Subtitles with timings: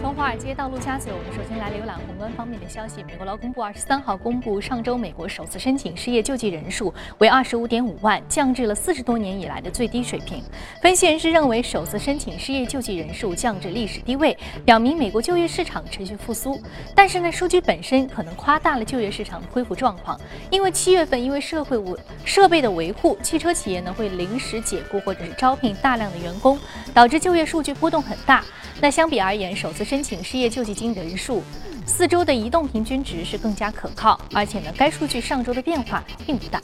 [0.00, 3.02] 从华尔街到陆家嘴，我们首先来浏览宏观方面的消息。
[3.02, 10.40] 美国劳工部二十三号公布，上周美国首次申请失业救济人数为二十五点五万，降至了四十多年以来的最低水平。
[10.80, 16.60] 分析人士认为，首次申请失业救济人数降至历史低位，表明美国就业市场持续复苏。
[16.94, 20.18] 但是呢，数据本身可能夸大了就业市场的恢复状况，
[20.48, 26.56] 因为七月份因为社会维设备的维护，汽车企业呢会临时解雇或者是招聘大量的员工，
[26.94, 28.44] 导致就业数据波动很大。
[28.80, 31.42] 那相比而言，首次申请失业救济金人数
[31.86, 36.60] 四周的移动平均值是更加可靠，而且呢，该数据上周的变化并不大。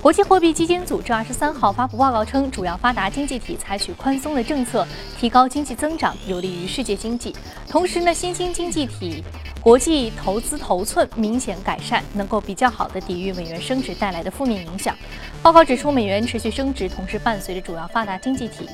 [0.00, 4.86] 国际货币基金组织二十三号发布报告称，主要发达经济体采取宽松的政策，
[5.18, 7.34] 提高经济增长，有利于世界经济。
[7.68, 9.24] 同时呢，新兴经济体。
[9.60, 14.96] 国际投资头寸明显改善，能够比较好的抵御美元升值带来的负面影响。
[15.42, 18.68] 报告指出，美元持续升值，同时伴随着主要发达经济体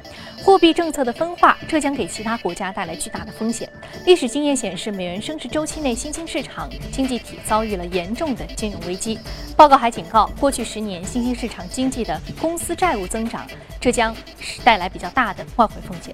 [0.45, 3.69] 货币政策的分化，这将给其他国家带来巨大的风险。
[4.05, 9.19] 历史经验显示，美元升值周期内，新兴市场经济体遭遇了严重的金融危机。
[9.57, 13.47] 报告还警告，过去十年新兴市场经济的公司债务增长，
[13.81, 14.13] 这将
[14.65, 16.13] 带来比较大的外汇风险。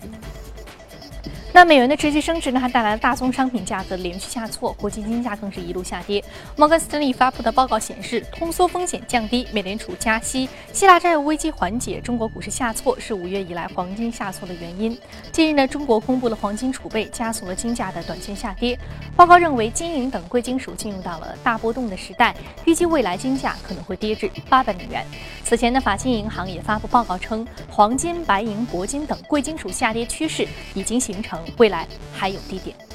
[1.53, 6.23] 那美元的持续升值呢，还带来了大宗商品价格连续下挫，国际金价更是一路下跌。
[6.57, 14.97] 摩根斯坦利发布的报告显示，通缩风险降低，美联储加息，希腊债务危机缓解，中国股市下挫是五月以来黄金下挫的原因。
[15.33, 18.79] 近日呢，中国公布了黄金储备，加速了金价的短线下跌。
[19.17, 22.33] 报告认为，金银等贵金属进入到了大波动的时代，
[22.65, 25.05] 预计未来金价可能会跌至八百美元。
[25.43, 31.40] 此前呢，法金银行也发布报告称，黄金、白银、铂金等贵金属下跌趋势已经形成。
[31.59, 32.90] 未来还有低点。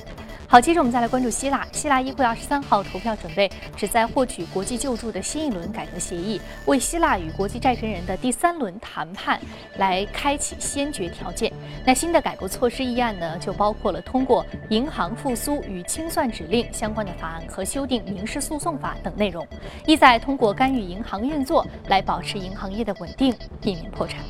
[0.55, 1.67] 好，接着我们再来关注希腊。
[1.73, 9.37] 希腊议会二十三号投票准备旨在获取国际救助的新一轮改革协议，为希腊与国际债权人的第三轮谈判
[9.75, 11.51] 来开启先决条件。
[11.85, 19.45] 那新的改革措施议案呢，就包括了通过银行复苏与清算指令相关的法案和修订民事诉讼法等内容，
[19.85, 24.21] 意在通过干预银行运作来保持银行业的稳定，避免破产。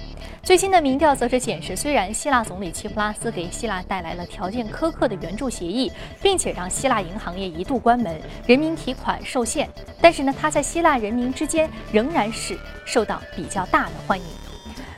[0.41, 5.91] 最新的民调则是显示，虽然希腊总理齐普拉斯给希腊带来了条件苛刻的援助协议，
[6.21, 9.69] 并且让希腊银行业一度关门，人民提款受限，
[10.01, 14.25] 但是呢，他在希腊人民之间仍然是受到比较大的欢迎。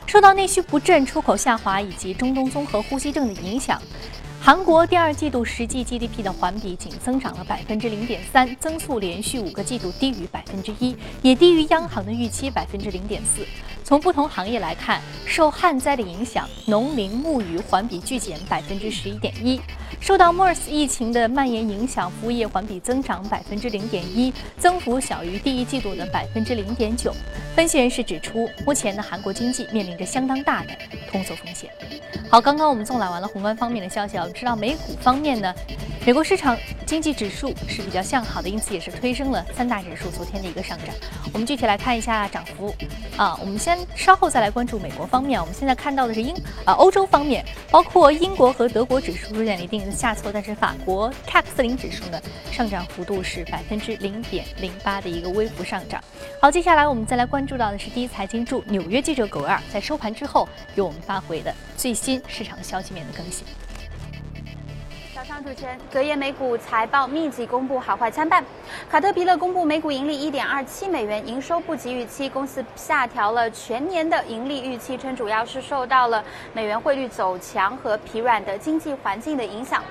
[0.06, 3.78] 受到内需不振、出口下滑以及中东综合呼吸症的影响，
[4.40, 13.44] 韩国第二季度实际 GDP 的环比仅增长了百分之零点三，增速连续五个季度低于百分之一，也低于央行的预期百分之零点四。
[13.88, 19.58] 从不同行业来看，受旱灾的影响，农林牧渔环比巨减百分之十一点一；
[19.98, 27.14] 受到 MERS 疫情的蔓延影响，服务业环比增长百分之零点一，增幅小于第一季度的百分之零点九。
[27.56, 30.68] 分析人士指出，目前的韩国经济面临着相当大的
[31.10, 31.70] 通缩风险。
[32.28, 35.54] 好，刚刚我们纵览完了宏观方面的消息，啊，知道美股方面呢？
[36.04, 36.56] 美国市场
[36.86, 40.88] 经济指数是比较向好的，因此也是推升了三大指数昨天的一个上涨。
[41.34, 42.74] 我们具体来看一下涨幅
[43.16, 45.40] 啊，我们先稍后再来关注美国方面。
[45.40, 46.34] 我们现在看到的是英
[46.64, 56.02] 啊欧洲方面，包括英国和德国指数出现了一定的下挫，但是法国 CAC 四零指数呢上涨幅度是百分之零点零八的一个微幅上涨。
[56.40, 63.44] 好，接下来我们再来关注到的是第一财经驻纽约记者葛维尔在收盘之后给我们发回的最新市场消息面的更新。
[65.48, 68.44] 主持人，隔夜美股财报密集公布，好坏参半。
[68.90, 76.22] 卡特皮勒公布每股盈利一点二七美元，营收不及预期，公司下调了全年的盈利预期，称主要是受到了
[76.52, 79.82] 美元汇率走强和疲软的经济环境的影响。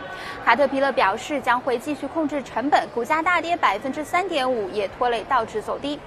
[0.46, 6.00] 卡特皮勒表示将会继续控制成本，股价大跌百分之三点五，也拖累道指走低。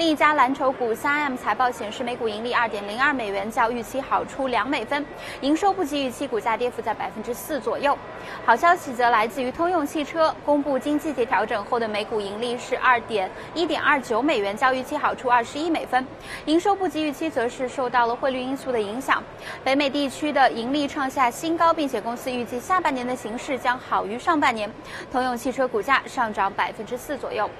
[0.00, 5.04] 另一家蓝筹股三 M 财报显示，每股盈利二点零二美元，较预期好出两美分，
[5.42, 7.94] 营收不及预期，股价跌幅在百分之四左右。
[8.42, 16.06] 好消息则来自于通用汽车公布经季节调整后的每股盈利是二点一点二九美元，较预期好出二十一美分，
[16.46, 19.22] 营收不及预期，则是受到了汇率因素的影响。
[19.62, 24.72] 北美地区的盈利创下新高，并且公司预计下半年的形势将好于上半年。
[25.12, 27.50] 通用汽车股价上涨百分之四左右。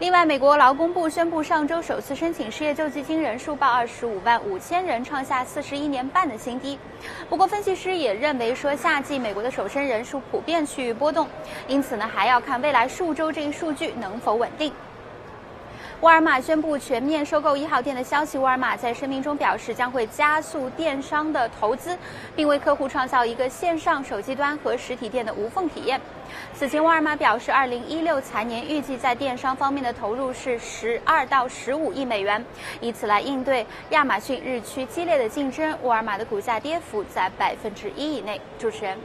[0.00, 6.76] 另外，美国劳工部宣布，上周首次申请失业救济金人数报二十五万五千人，创下四十一年半的新低。
[7.28, 11.28] 不过，分析师也认为说，夏季美国的首申人数普遍趋于波动，
[11.68, 14.72] 因此呢，还要看未来数周这一数据能否稳定。
[16.04, 18.36] 沃尔玛宣布全面收购一号店的消息。
[18.36, 21.96] 沃尔玛在声明中表示，将会加速电商的投资，
[22.36, 25.98] 并为客户创造一个线上手机端和实体店的无缝体验。
[26.54, 32.44] 此前，沃尔玛表示，二零一六财年预计在电商方面的投入是十二到十五亿美元，
[32.82, 35.74] 以此来应对亚马逊日趋激烈的竞争。
[35.80, 38.38] 沃尔玛的股价跌幅在百分之一以内。
[38.58, 38.98] 主持人。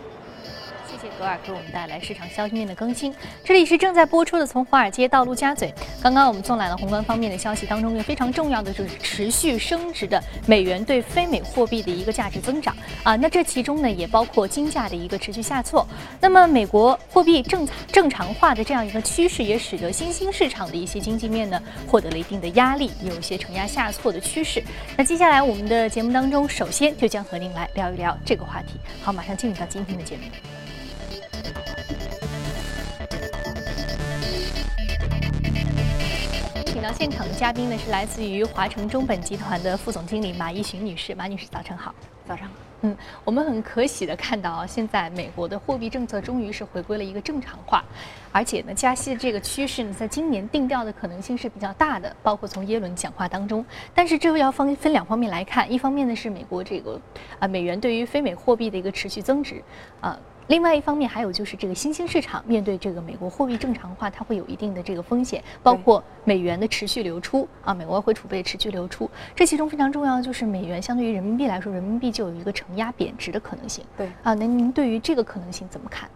[0.89, 3.13] 谢谢格尔给我们带来市场消息面的更新。
[3.44, 5.68] 这里是正在播出的《从华尔街到陆家嘴》。
[6.01, 13.15] 刚刚我们送来了宏观方面的消息，当中一个非常重要的就是持续升值的美元对非美货币的一个价值增长啊。
[13.15, 15.88] 那这其中呢，也包括金价的一个持续下挫。
[16.19, 24.63] 那么美国货币正正常化的这样一个趋势，也使得新兴市场的一些经济面呢获得了一定的压力，有一些承压下挫的趋势。
[24.97, 28.80] 那接下来我们的节目当中，首先就将和您来聊一聊这个话题。
[29.03, 30.24] 好，马上进入到今天的节目。
[36.65, 41.93] 请到现场的嘉宾呢是来自于华城中本集团的副总经理马一寻女士，马女士早晨好。
[42.25, 47.83] 早上好，嗯，我们很可喜的看到啊，现在美国的货币政策终于是回归了一个正常化，
[48.31, 53.65] 而且呢，加息的这个趋势呢，在今年定调的可能性是比较大的，包括从耶伦讲话当中。
[53.95, 57.01] 但是这个要分分两方面来看，一方面呢是美国这个
[57.39, 59.61] 啊美元对于非美货币的一个持续增值，
[59.99, 60.17] 啊。
[60.49, 69.07] 另外一方面，还有就是这个新兴市场面对这个美国货币正常化，它会有一定的这个风险，包括美元的持续流出啊，美国外汇储备持续流出。
[69.35, 73.85] 这其中非常重要的就是美元相对于人民币来说，人民币就有一个承压贬值的可能性。
[73.95, 76.09] 对啊，那您对于这个可能性怎么看？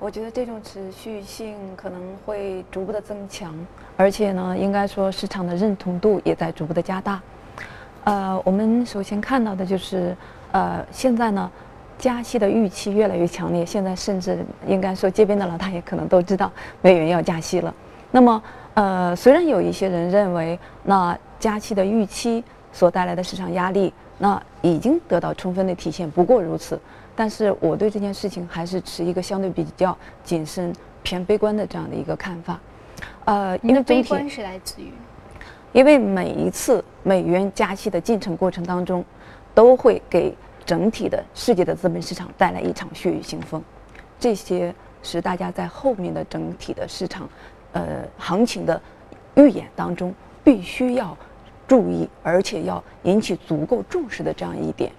[0.00, 3.54] 我觉得这种持续性可能会逐步的增强，
[3.98, 7.20] 而且呢，应该说市场的认同度也在逐步的加大。
[8.04, 10.16] 呃，我们首先看到的就是，
[10.52, 11.52] 呃，现在呢。
[11.98, 16.50] 加息的预期越来越强烈，现在甚至应该说，街边的老大爷可能都知道
[16.80, 17.74] 美元要加息了。
[18.12, 18.40] 那么，
[18.74, 22.42] 呃，虽然有一些人认为，那加息的预期
[22.72, 26.80] 所带来的市场压力，那已经得到充分的体现，不过如此。
[27.16, 30.72] 但是，我对这件事情还是持一个相对比较谨慎、
[31.02, 32.60] 偏悲观的这样的一个看法。
[33.24, 34.92] 呃，因为悲观是来自于，
[35.72, 39.04] 因为每一次美元加息的进程过程当中，
[39.52, 40.32] 都会给。
[40.68, 43.62] 整体的世界的资本市场带来一场血雨腥风，
[44.20, 47.26] 这些是大家在后面的整体的市场，
[47.72, 48.78] 呃，行情的
[49.36, 51.16] 预演当中必须要
[51.66, 54.92] 注意，而且要引起足够重视的这样一点。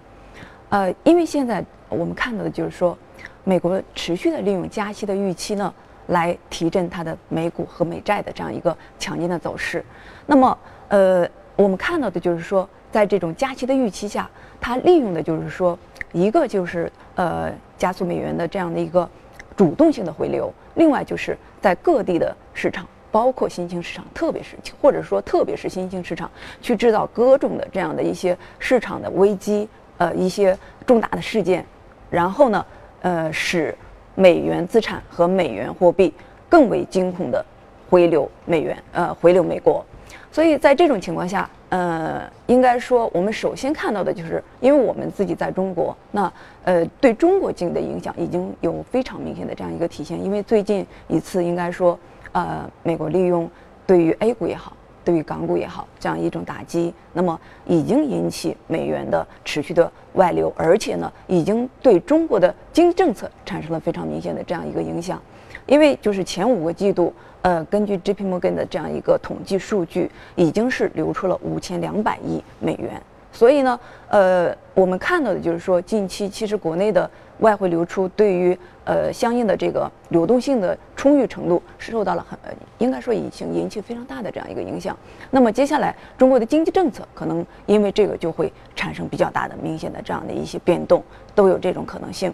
[0.70, 2.98] 呃，因为现在我们看到的就是说，
[3.44, 5.72] 美国持续的利用加息的预期呢，
[6.08, 9.86] 来提振它的美股和美债的这样一个强劲的走势。
[10.26, 10.58] 那么，
[10.88, 12.68] 呃，我们看到的就是说。
[12.92, 15.78] 在这种加息的预期下，它利用的就是说，
[16.12, 19.08] 一个就是呃加速美元的这样的一个
[19.56, 26.30] 主动性的回流，另外就是在各地的市场，包括新兴市场，特别是或者说特别是新兴市场，
[26.62, 31.66] 去制造各种的这样的一些市场的危机，呃一些重大的事件，
[32.10, 32.66] 然后呢，
[33.02, 33.76] 呃使
[34.16, 36.14] 美元资产和美元货币
[36.50, 37.46] 更为惊恐的
[37.90, 39.86] 回流美元，呃回流美国。
[40.32, 46.32] 所以在这种情况下，呃，应该说我们首先看到的就是，因为我们自己在中国，那
[46.64, 50.24] 呃，对中国经济的影响已经有非常明显的这样一个体现。
[50.24, 51.98] 因为最近一次，应该说，
[52.32, 53.48] 呃，美国利用
[53.86, 54.74] 对于 A 股也好，
[55.06, 65.22] 对于港股也好，这样一种打击，那么已经引起美元的持续的外流，而且呢，已经对中国的经济政策产生了非常明显的这样一个影响。
[65.70, 67.14] 因为就是前五个季度。
[67.42, 73.02] 呃，根据 J P Morgan 的这样一个统计数据，已经是流出了五千两百亿美元。
[73.32, 73.80] 所以呢，
[74.10, 82.38] 呃，我们看到的就是说，近期其实国内的外汇流出对于呃相应的这个流动性的充裕程度是受到了很，
[82.80, 84.94] 应该说已经引起非常大的这样一个影响。
[85.32, 91.02] 那么接下来中国的经济政策可能因为这个就会产生比较大的明显的这样的一些变动，
[91.34, 92.34] 都有这种可能性。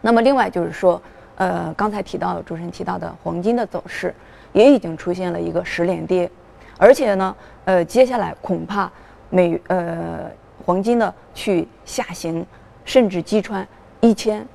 [0.00, 1.00] 那么另外就是说。
[1.36, 4.14] 呃，刚才提到主持人提到的黄金的走势，
[4.52, 6.30] 也已经出现了一个十连跌，
[6.78, 8.90] 而且呢，呃，接下来恐怕
[9.30, 10.30] 美呃
[10.64, 12.44] 黄金呢去下行，
[12.84, 13.66] 甚至击穿
[14.00, 14.46] 一千，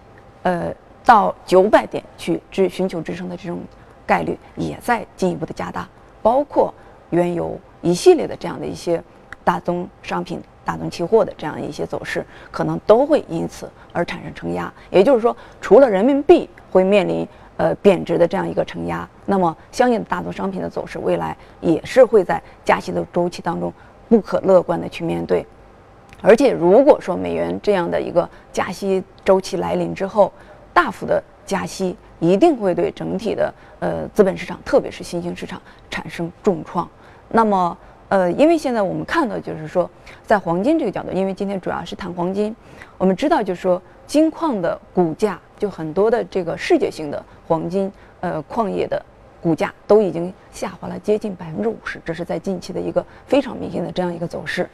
[0.44, 0.74] 呃
[1.06, 3.60] 到九百点去支寻求支撑的这种
[4.06, 5.88] 概率也在进一步的加大，
[6.22, 6.74] 包括
[7.12, 9.02] 原油一系列的这样的一些
[9.44, 10.42] 大宗商品。
[10.64, 14.72] 大宗期货的这样一些走势，可能都会因此而产生承压。
[14.92, 23.72] 也就是说，除了人民币会面临呃贬值的这样一个承压，那么相应的大宗商品的走势，未来也是会在加息的周期当中
[24.10, 25.46] 不可乐观的去面对。
[26.22, 30.32] 而且，如果说美元这样的一个加息周期来临之后，
[30.74, 36.90] 大幅的加息一定会对整体的呃资本市场，特别是新兴市场产生重创。
[37.30, 37.78] 那么。
[38.12, 39.90] 呃，因为现在我们看到，就是说，
[40.25, 42.54] 在黄金这个角度，因为今天主要是谈黄金，
[42.98, 49.00] 我们知道，就是说，金矿的股价，就很多的这个世界性的黄金呃矿业的
[49.39, 54.68] 股价都已经下滑了接近百分之五十，这是在近期的一个非常明显的这样一个走势。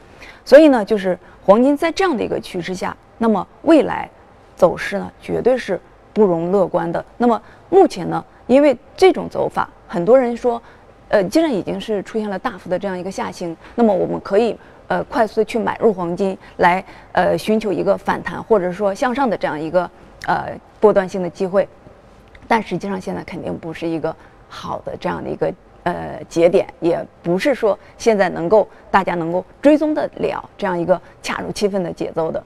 [0.46, 4.08] 所以呢，就是黄金在这样的一个趋势下，那么未来
[4.56, 5.78] 走势呢，绝对是
[6.14, 7.04] 不容乐观的。
[7.18, 10.62] 那么目前呢，因为这种走法，很多人说，
[11.08, 19.90] 呃，既然已经是出现了大幅的这样一个下行，那么我们可以呃快速的去买入黄金，来呃寻求一个反弹或者说向上的这样一个
[20.28, 21.66] 呃波段性的机会。
[22.46, 24.14] 但实际上现在肯定不是一个
[24.48, 32.42] 好的这样的一个呃节点，也不是说现在能够大家能够追踪得了这样一个恰如其分的节奏的，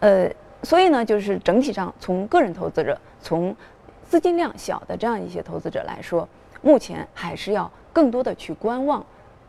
[0.00, 0.28] 呃，
[0.62, 3.54] 所以呢，就是整体上从个人投资者，从
[4.08, 6.28] 资金量小的这样一些投资者来说，
[6.62, 9.04] 目前还是要更多的去观望。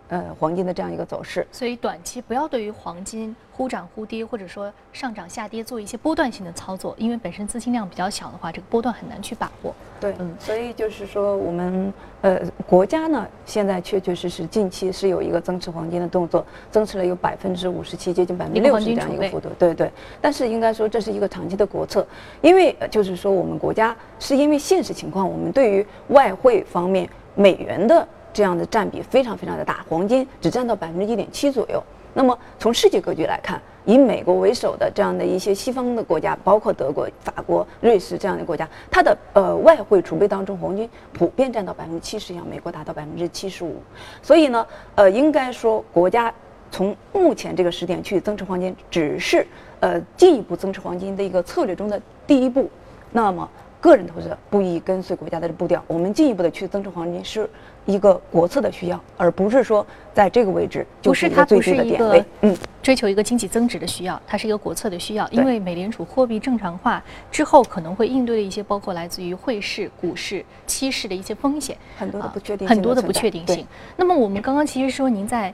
[0.08, 9.74] 呃，黄金的这样一个走势，所以短期不要对于黄金忽涨忽跌，或者说上涨下跌做一些波段性的操作，因为本身资金量比较小的话，这个波段很难去把握。
[10.00, 19.50] 对，嗯，所以就是说，我们呃国家呢，现在确确实实近期是有一个增持黄金的动作，增持了有百分之五十七，接近百分之六十这样一个幅度。
[19.58, 22.06] 对对，但是应该说这是一个长期的国策，
[22.42, 28.08] 因为就是说我们国家是因为现实情况，我们对于外汇方面美元的。
[28.36, 31.82] 这样的占比非常非常的大，黄金只占到百分之一点七左右。
[32.14, 43.78] 那么从世界格局来看，以美国为首的这样的一些西方的国家，包括德国、法国、瑞士这样的国家，它的呃外汇储备当中，黄金普遍占到百分之七十以上，美国达到百分之七十五。
[44.22, 46.34] 所以呢，呃，应该说国家
[46.70, 49.48] 从目前这个时点去增持黄金，只是
[49.80, 52.70] 呃进一步增持黄金的一个策略中的第一步。
[53.14, 53.50] 那么。
[53.82, 57.48] 个人投资者不宜跟随国家的步调，我们进一步的去增持黄金是
[57.86, 62.26] 一个国策的需要，而不是说在这个位置就是一个最低的点位。
[62.42, 65.28] 嗯，追求一个经济增值的需要，它是一个国策的需要。
[65.30, 73.66] 因为美联储货币正常化之后，可能会应对的一些包括来自于汇市、股市、期市的一些风险，很多的不确定，很多的不确定性。
[73.96, 75.54] 那么我们刚刚其实说您在。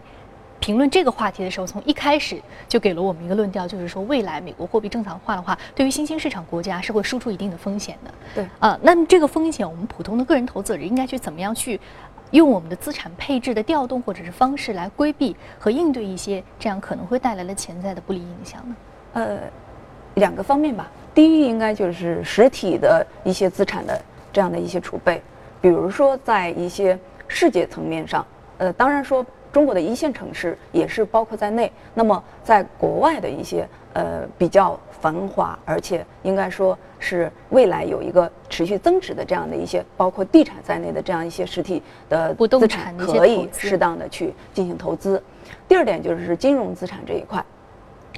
[0.64, 8.14] 评论这个话题的时候，从一开始就给了我们一个论调，就是说未来美国货币正常化的话，对于新兴市场国家是会输出一定的风险的。
[8.36, 11.80] 对啊，那么这个风险，我们普通的个人投资者应该去怎么样去
[12.32, 18.76] 用我们的资产配置的调动或者是方式来规避和应对一些这样可能会带来的潜在的不利影响呢？
[19.14, 19.40] 呃，
[20.16, 20.90] 两个方面吧。
[21.14, 24.02] 第一，应该就是实体的一些资产的
[24.34, 25.22] 这样的一些储备，
[25.62, 26.98] 比如说在一些
[27.28, 28.26] 世界层面上，
[28.58, 29.26] 呃，当然说。
[29.52, 31.72] 中国的一线城市也是包括在内。
[31.94, 45.22] 那么，在国外的一些呃比较繁华，而且应该说是未来有一个持续增值的这样的一些，包括地产在内的这样一些实体的资产，可以适当的去进行投资。
[45.68, 47.44] 第二点就是金融资产这一块。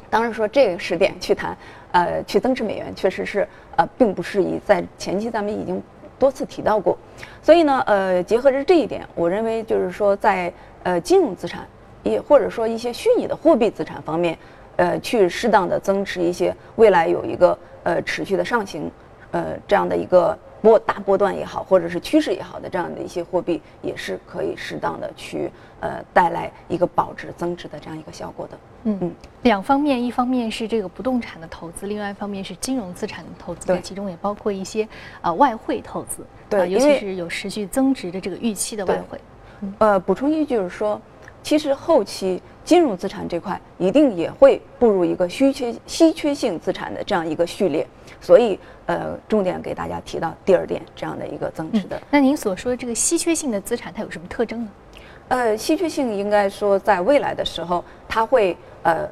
[0.10, 1.58] 当然说这个时点去谈，
[1.92, 4.60] 呃，去增值美元确实是呃并不适宜。
[4.64, 5.82] 在前期咱们已经
[6.20, 6.96] 多次提到过，
[7.42, 10.54] 所以呢，呃，结合着这一点，我认为就是说在。
[10.84, 11.68] 呃，金融资产，
[12.04, 14.38] 也或者说一些虚拟的货币资产方面，
[14.76, 18.92] 呃，去适当的增持一些，未来有一个呃持续的上行，
[19.32, 25.50] 呃这样的一个波大波段也好，或者是趋势也好的这样的一些货币，也是可以适当的去
[25.80, 28.58] 呃带来一个保值增值的这样一个效果的。
[28.86, 29.12] 嗯嗯，
[29.44, 34.86] 两方面，一方面是这个不动产的投资，另外一方面是金融资产的投资，其中也包括一些
[35.22, 39.18] 呃外汇投资，对，尤其是有持续增值的这个预期的外汇。
[39.80, 41.00] 呃，补充一句就是说，
[41.42, 47.86] 其实后期金融资产这块一定也会步入一个稀缺稀缺性资产的这样一个序列，
[48.22, 52.02] 所以呃，重点给大家提到第二点这样的一个增值的。
[52.10, 54.72] 那您所说的这个稀缺性的资产，它有什么特征呢？
[55.28, 59.08] 呃，稀缺性应该说在未来的时候，它会呃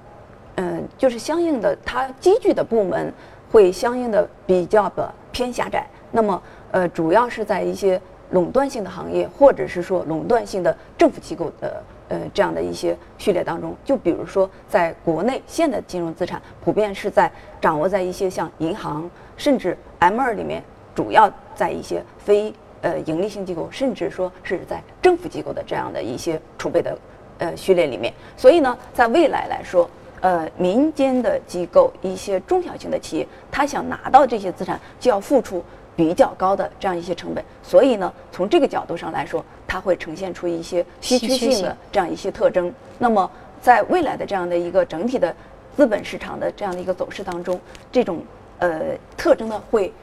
[0.55, 3.13] 嗯，就是相应的它积聚的部门
[3.51, 5.85] 会相应的比较的偏狭窄。
[6.11, 6.41] 那么
[6.71, 8.01] 呃，主要是在一些。
[8.31, 20.63] 垄断性的行业，或者是说垄断性的政府机构的呃这样的一些序列当中，就比如说在国内，现的金融资产普遍是在掌握在一些像银行，甚至 M 二里面，
[20.95, 26.97] 主要在一些非呃盈利性机构，甚至说是在政府机构的这样的一些储备的
[27.37, 28.13] 呃序列里面。
[28.37, 29.89] 所以呢，在未来来说，
[30.21, 35.61] 呃民间的机构，一些中小型的企业，他想拿到这些资产，就要付出。
[36.01, 42.73] 比较高的这样一些成本，所以呢，从这个角度上来说，它会呈现出一些稀缺性的这样一些特征。
[42.97, 43.29] 那么，
[43.61, 45.31] 在未来的这样的一个整体的
[45.77, 48.23] 资本市场的这样的一个走势当中，这种
[48.57, 49.93] 呃特征呢会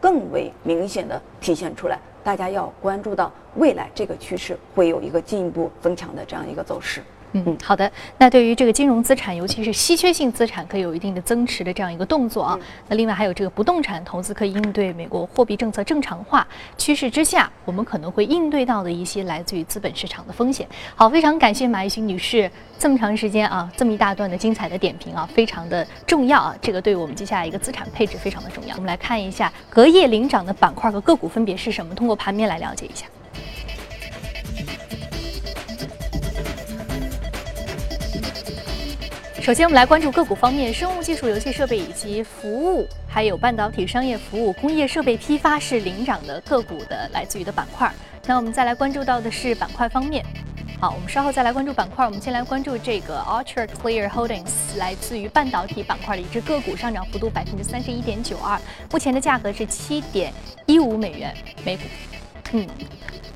[0.00, 1.98] 更为明显的体现出来。
[2.22, 7.02] 大家要关注到未来这个趋势会有一个进一步增强的这样一个走势。
[7.36, 7.90] 嗯，好的。
[8.16, 12.56] 那对于这个金融资产，尤其是稀缺性资产，可以有一定的增持的这样一个动作啊。
[12.88, 16.46] 那另外还有这个不动产投资，可以应对美国货币政策正常化
[16.78, 20.64] 趋势之下，我们可能会应对到的一些来自于资本市场的风险。
[20.94, 22.48] 好，非常感谢马一新女士
[22.78, 26.54] 这么长时间啊，这么一大段的精彩的点评啊，非常的重要啊。
[26.62, 28.76] 这个对我们接下来一个资产配置非常的重要。
[28.76, 33.06] 我们来看一下隔夜领涨的板块和个股分别是什么，通过盘面来了解一下。
[39.44, 47.92] 首先，我们来关注个股方面，生物技术、游戏设备以及服务，还有半导体、商业服务、工业设备批发是领涨的个股的来自于的板块。
[48.24, 50.24] 那我们再来关注到的是板块方面。
[50.80, 52.06] 好，我们稍后再来关注板块。
[52.06, 58.58] 我们先来关注这个 Ultra Clear Holdings，来自于半导体板块的一只个股，上涨幅度百分之三十一点九二，
[58.90, 60.32] 目前的价格是七点
[60.64, 61.34] 一五美元
[61.66, 61.82] 每股。
[62.52, 62.66] 嗯。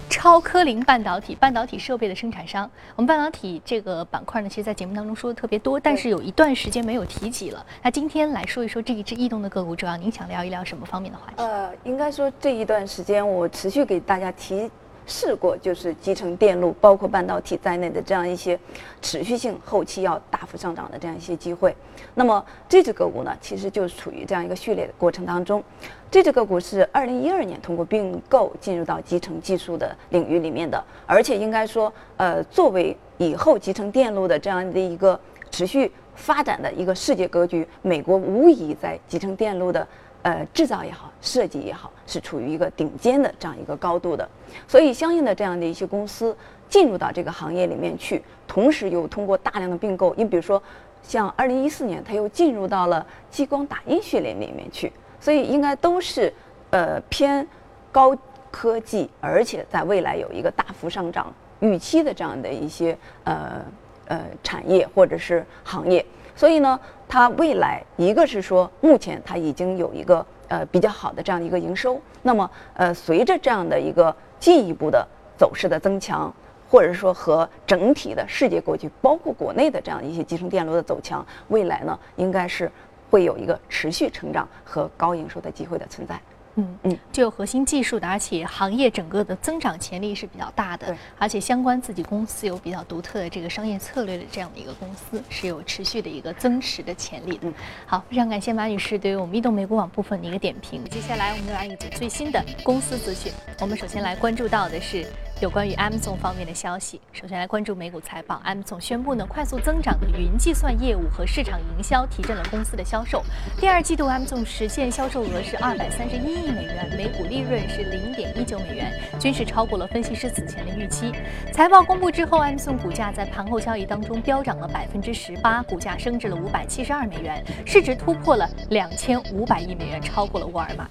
[0.09, 2.69] 超科林半导体，半导体设备的生产商。
[2.97, 7.65] 我们半导体这个板块呢，其实，在节目当中说的特别多，但是有一段时间没有提及了。
[7.83, 11.35] 那今天来说一说这一只异动的个股，主要您想聊一聊什么方面的话题？
[11.37, 14.71] 呃，应该说这一段时间我持续给大家提。
[15.09, 18.57] 试过就是集成电路，包括半导体在内的这样一些
[19.01, 21.75] 持续性后期要大幅上涨的这样一些机会。
[22.15, 25.65] 那么这只个股呢，其实就处于这样一个序列的过程当中。
[26.11, 35.19] 这只个股是二零一二年通过并购进入到集成技术的领域里面的，而且应该说，呃，作为以后集成电路的这样的一个
[35.51, 39.87] 持续发展的一个世界格局，美国无疑在集成电路的。
[40.29, 44.29] 呃，制造也好，设计也好，是处于一个顶尖的这样一个高度的，
[44.67, 46.37] 所以相应的这样的一些公司
[46.69, 50.63] 进入到这个行业里面去，同时又通过大量的并购，你比如说，
[51.03, 56.31] 像二零一四年，它又进入到了激光打印序列里面去，所以应该都是
[56.73, 57.49] 呃偏
[57.91, 58.15] 高
[58.51, 62.95] 科技，而且在未来有一个大幅上涨预期的这样的一些
[63.25, 63.65] 呃
[64.09, 66.05] 呃产业或者是行业。
[66.39, 66.79] 所以呢，
[67.09, 72.01] 它未来一个是说，目前它已经有一个呃比较好的这样的一个营收。
[72.23, 75.05] 那么呃，随着这样的一个进一步的
[75.37, 76.33] 走势的增强，
[76.71, 82.71] 或者说和整体的世界格局，包括国内的这样一些集成电路的走强，未来呢，应该是
[83.11, 86.21] 会有一个持续成长和高营收的机会的存在。
[86.59, 97.47] 嗯嗯，具有核心技术的，而且行业整个的增长潜力是比较大的，而且相关自己公司有比较独特的这个商业策略的这样的一个公司，是有持续的一个增持的潜力的。
[97.87, 100.85] 好，非常感谢马女士对于我们移动美股网部分的一个点评。
[100.91, 103.33] 接下来我们来一组最新的公司资讯。
[103.61, 105.07] 我们首先来关注到的是。
[105.41, 108.43] 有关于 Amazon 方面的消息，首先来关注美股财报。
[108.45, 113.23] Amazon 宣布呢，快速增长的云计算业务和市场营销提振了公司的销售。
[113.61, 121.13] 第二季度 Amazon 实现销售额是二百三十一亿美元，每股利润是零点一九美元，均是超过了分析师此前的预期。
[121.53, 130.89] 财报公布之后，Amazon 股价在盘后交易当中飙涨了百分之十八，股价升至了五百七十二美元，市值突破了两千五百亿美元，超过了沃尔玛。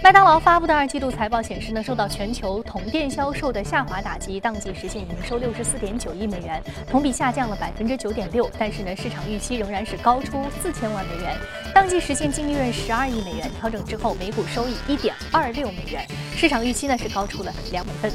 [0.00, 8.46] 麦当劳发布的二季度财报显示呢，受到全球同店销售的下下滑打击，当季实现营收六十四点九亿美元，同比下降了百分之九点六。
[8.58, 11.34] 但是呢，市场预期仍然是高出四千万美元，
[11.74, 18.12] 当季实现净利润十二亿美元，调整之后每股收益一点二六美元，市场预期呢是高出了两美分。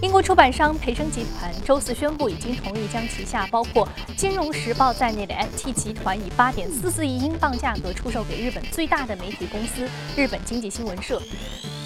[0.00, 11.20] 英国出版商培生集团周四宣布，已经同意将旗下包括《金融时报》在内的 FT 集团以八点四四亿英镑价格出售给日本最大的媒体公司日本经济新闻社。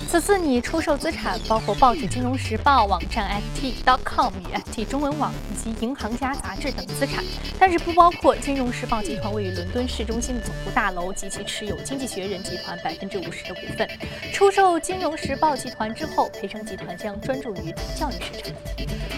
[0.09, 7.23] 此次拟出售资产包括报纸《金融时报》、网站 FT.com 与 FT 中文网以及银行家杂志等资产，
[7.59, 13.87] 但是不包括《金融时报》集团位于伦敦市中心的总部大楼及其持有《经济学人》集团百分之五十的股份。
[14.33, 18.53] 出售《金融时报》集团之后，培生集团将专注于教育市场。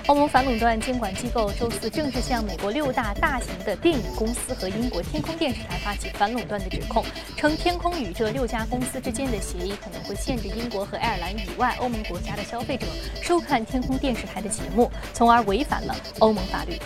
[0.07, 7.05] 欧盟反垄断监管机构周四正式向美国六大大型的电影公司和英国天空电视台发起反垄断的指控，
[7.37, 10.78] 称天空与这六家公司之间的协议可能会限制英国。
[10.85, 12.87] 和爱尔兰以外欧盟国家的消费者
[13.23, 16.79] 收看天空电视台的节目，从而违反了欧盟法律。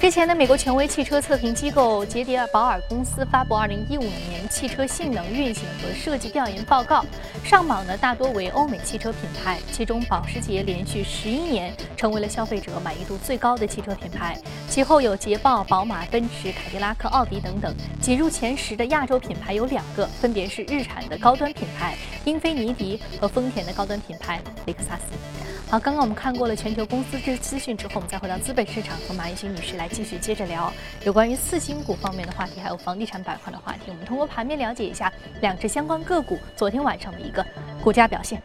[0.00, 7.04] 之前的美国权威汽车测评机构杰迪尔保尔公司发布2015年汽车性能、运行和设计调研报告，
[7.44, 17.74] 上榜的大多为欧美汽车品牌，其中保时捷连续十一年成为了消费者满意度最高的汽车品牌，其后有捷豹、宝马、奔驰、凯迪拉克、奥迪等等。
[18.00, 25.37] 挤入前十的亚洲品牌有两个，分别是日产的高端品牌英菲尼迪和丰田的高端品牌雷克萨斯。
[25.70, 30.72] 好，刚刚我们看过了全球公司这资讯之后，我们再回到资本市场，和马一新女士来继续接着聊
[31.04, 33.80] 有关于次新股方面的话题，还有房地产板块的话题。
[33.88, 37.44] 我们通过盘面了解一下两只相关个股昨天晚上的一个
[37.82, 38.42] 股价表现。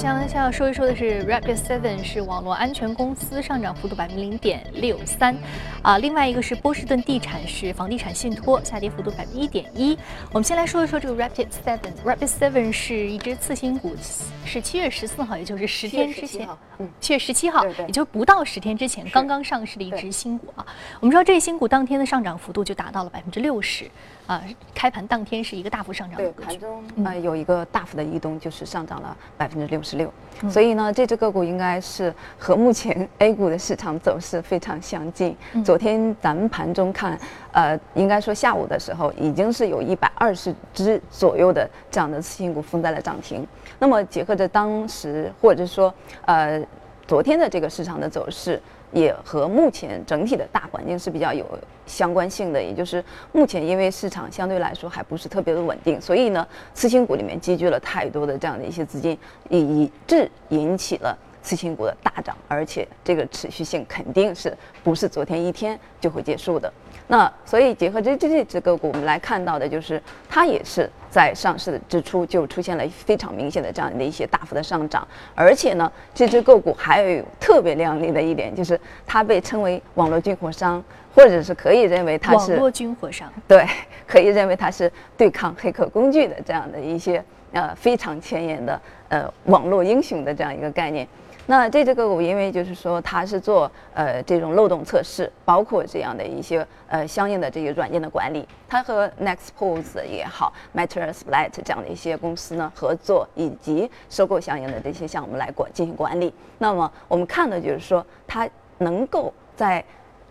[0.00, 5.36] 我们现在要说一说的是 Rapid Seven 是网络安全公司上涨幅度百分之零点六三，
[5.82, 9.98] 啊，另外一个是波士顿地产是房地产信托下跌幅度百分之一点一。
[10.30, 13.96] 我们先来说一说这个 Rapid Seven，Rapid Seven 是一只次新股，
[14.44, 20.64] 是七月十四号，也就是十天之前，嗯，七月十七号，也就不到十天之前刚刚上市的一只新股啊。
[21.00, 23.90] 我们知道这新股当天的上涨幅度就达到了百分之六十。
[24.28, 24.42] 啊，
[24.74, 30.12] 开盘当天是一个大幅上涨，对，盘中呃有一个大幅的异动，就是上涨了百分之六十六。
[30.50, 35.34] 所以呢，这只个股应该是和目前 A 股的市场走势非常相近。
[35.64, 37.18] 昨天咱们盘中看，
[37.52, 43.46] 呃，应该说下午的时候已经是有一百二十只左右的这样的次新股封在了涨停。
[43.78, 45.92] 那么结合着当时或者说
[46.26, 46.62] 呃
[47.06, 48.60] 昨天的这个市场的走势。
[48.92, 51.44] 也和目前整体的大环境是比较有
[51.86, 59.16] 相关性的，也就是目前因为市场相对来说还不是特别的稳定，所以呢，次新股里面积聚了太多的这样的一些资金，
[59.50, 61.16] 以致引起了
[61.48, 66.70] 次新股的大涨，而且这个持续性肯定是不是昨天一天就会结束的。
[67.06, 80.84] 那所以结合这这这只个股，我们来看到的就是它也是在上市的之初就出现了非常明显的这样的一些大幅的上涨，而且呢，这只个股还有特别亮丽的一点，就是它被称为网络军火商，
[81.14, 83.66] 或者是可以认为它是网络军火商，对，
[84.06, 91.08] 可以认为它是对抗黑客工具的这样的一些呃非常前沿的呃网络英雄的这样一个概念。
[91.50, 106.34] 那这只个股，因为就是说它是做呃这种漏洞测试，包括这样的一些呃相应的这些软件的管理，它和 Nextpose 也好，Metasploit 这样的一些公司呢合作，以及收购相应的这些项目来管进行管理。
[106.58, 109.82] 那么我们看的就是说，它能够在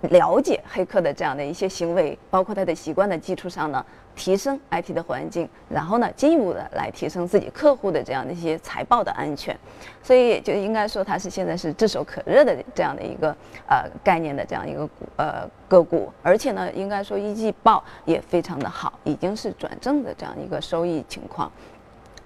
[0.01, 3.84] 了解黑客的这样的一些行为，包括他的习惯的基础上呢。
[4.17, 9.56] 提升 IT 的环境，然后呢，进一步的来提升自己客户的这样的一些财报的安全，
[10.03, 13.30] 所以就应该说它是现在是炙手可热的这样的一个
[13.69, 21.51] 呃概念的这样一个股呃个股，而且呢，应该说一季报也非常的好，已经是转正的这样一个收益情况，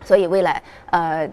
[0.04, 1.30] 所以未来呃。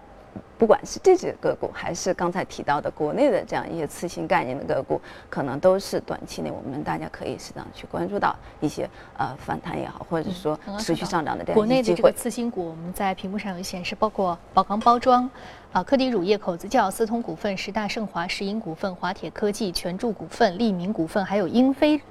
[0.59, 15.29] 不管是这只个股，还是刚才提到的国内的这样一些次新概念的个股，可能都是短期内我们大家可以适当去关注到一些呃反弹也好，或者说持续上涨的这样国内的这个次新股，我们在屏幕上有显示，包括宝钢包装、
[15.71, 22.01] 啊科迪乳业、口子窖、四通股份、十大盛华、石英股份、华铁科技、全柱股份、利民股份，还有英飞。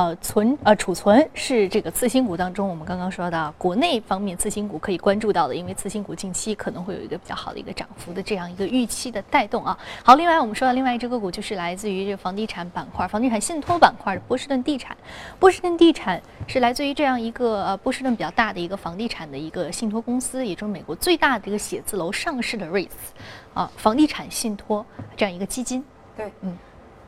[0.00, 9.78] 呃，存呃储存是这个次新股当中，我们刚刚说到国内方面次新股可以关注到的，因为次新股近期可能会有一个比较好的一个涨幅的这样一个预期的带动啊。
[10.02, 14.96] 好，另外我们说到另外一只个股，就是来自于这个房地产板块、房地产信托板块的波士顿地产。
[15.38, 22.88] 波士顿地产是来自于这样一个呃波士顿比较大的一个房地产的一个信托公司，也就是美国最大的一个写字楼上市的 REITs
[23.52, 25.84] 啊，房地产信托这样一个基金。
[26.16, 26.56] 对，嗯。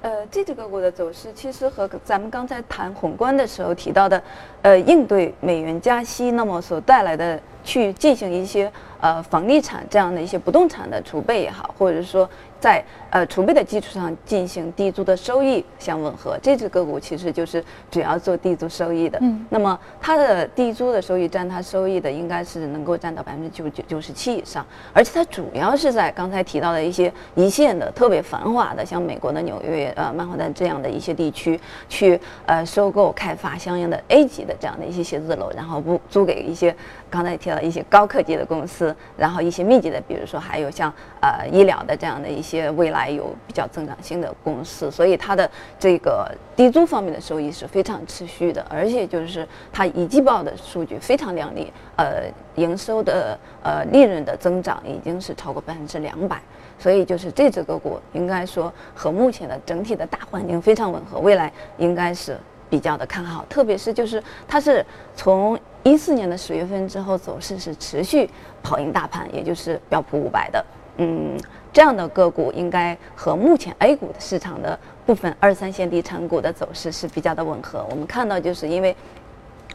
[0.03, 4.23] 呃，这只个股的走势其实和咱们刚才谈宏观的时候提到的，
[4.63, 12.29] 呃，应对美元加息那么所带来的去进行一些呃房地产这样的一些不动产的储备也好，或者说。
[12.63, 19.19] 在呃储备的基础上进行地租的收益相吻合，这只个股其实就是主要做地租收益的。
[19.21, 36.73] 嗯，那么它的地租的收益占它收益的应该是能够占到百分之九九九十七以上，而且它主要是在刚才提到的一些一线的特别繁华的，像美国的纽约、呃曼哈顿这样的一些地区去呃收购开发相应的 A 级的这样的一些写字楼，然后不租给一些
[37.13, 42.73] 刚才提到一些高科技的公司，然后一些密集的，比如说还有像呃医疗的这样的一些。
[42.73, 52.23] 未来有比较增长性的公司，所以它的这个低租方面的收益是非常持续的，而且就是它一季报的数据非常亮丽，呃，
[52.55, 56.41] 营收的呃利润的增长已经是超过百分之两百，
[56.79, 62.39] 所以就是这只个股应该说和目前的整体的大环境非常吻合，未来应该是
[62.71, 64.83] 比较的看好，特别是就是它是
[65.15, 68.29] 从一四年的十月份之后走势是持续
[68.63, 70.65] 跑赢大盘，也就是标普五百的，
[70.99, 71.39] 嗯。
[71.75, 77.83] 这样的个股应该和目前 A 股的市场的部分二三线地产股的走势是比较的吻合。
[77.89, 78.95] 我们看到，就是因为，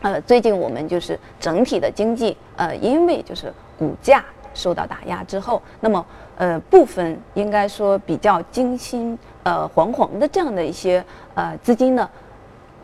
[0.02, 6.06] 呃，最近我们就是整体的经济，呃，因为就是股价受到打压之后，那么
[6.38, 12.08] 呃部分应该说比较精心呃惶惶的这样的一些呃资金呢，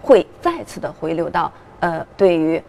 [0.02, 2.60] 会再次的回流到呃对于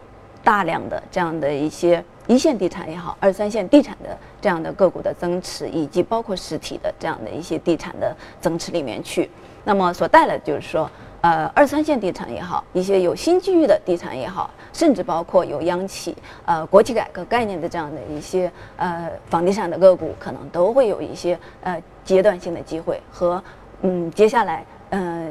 [0.45, 2.01] 大量的这样的一些。
[2.27, 9.29] 一线地产也好，二三线地产的这样的个股的增持，以及包括实体的这样的一些地产的增持里面去，
[9.63, 10.89] 那么所带来的就是说，
[11.21, 23.39] 呃二三线地产也好，一些有新机遇的地产也好，甚至包括有央企、呃国企改革概念的这样的一些呃房地产的个股，可能都会有一些呃阶段性的机会和
[23.83, 25.29] 嗯接下来呃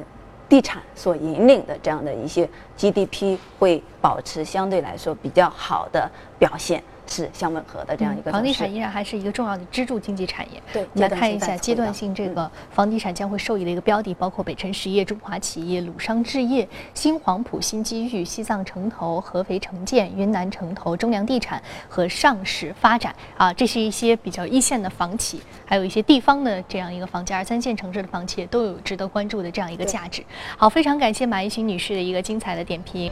[0.55, 6.81] 地产所引领的这样的一些 GDP 会保持相对来说比较好的表现。
[7.07, 10.63] 是相吻合的这样一个房地产依然还是一个重要的支柱经济产业。
[10.73, 30.25] 对，我们来看一下阶段性这个房地产将会受益的一个标的，包括北辰实业、中华企业、鲁商置业、新黄埔新机遇、西藏城投、合肥城建、云南城投、中粮地产和上市发展啊，这是一些比较一线的房企，还有一些地方的这样一个房价，二三线城市的房企都有值得关注的这样一个价值。
[30.57, 33.11] 好，非常感谢马一群女士的一个精彩的点评。